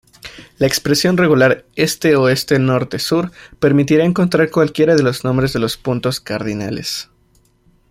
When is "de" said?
4.95-5.03, 5.53-5.59